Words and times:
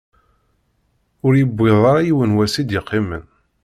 Ur 1.25 1.33
yewwiḍ 1.37 1.81
ara 1.89 2.01
yiwen 2.07 2.35
wass 2.37 2.55
i 2.61 2.63
d-iqqimen. 2.63 3.23